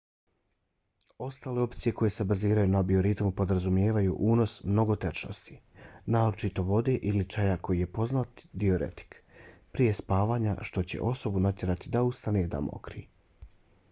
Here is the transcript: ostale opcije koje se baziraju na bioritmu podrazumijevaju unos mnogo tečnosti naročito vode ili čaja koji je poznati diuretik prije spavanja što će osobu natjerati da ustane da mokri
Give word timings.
ostale 1.23 1.63
opcije 1.65 1.91
koje 1.99 2.09
se 2.15 2.25
baziraju 2.31 2.69
na 2.75 2.79
bioritmu 2.91 3.27
podrazumijevaju 3.41 4.15
unos 4.29 4.55
mnogo 4.71 4.95
tečnosti 5.05 5.59
naročito 6.17 6.65
vode 6.71 6.97
ili 7.13 7.27
čaja 7.35 7.59
koji 7.69 7.83
je 7.87 7.91
poznati 7.99 8.49
diuretik 8.65 9.15
prije 9.77 9.95
spavanja 10.01 10.57
što 10.71 10.87
će 10.95 11.05
osobu 11.13 11.47
natjerati 11.51 11.97
da 11.99 12.03
ustane 12.13 12.47
da 12.57 12.67
mokri 12.73 13.07